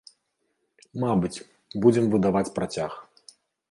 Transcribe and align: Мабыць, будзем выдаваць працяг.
Мабыць, 1.05 1.43
будзем 1.87 2.05
выдаваць 2.17 2.47
працяг. 2.61 2.91